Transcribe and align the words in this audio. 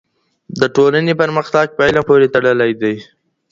د 0.59 0.61
ټولنې 0.75 1.13
پرمختګ 1.21 1.67
په 1.77 1.81
علم 1.87 2.03
پورې 2.09 2.27
تړلی 2.35 2.71
دی. 2.81 2.95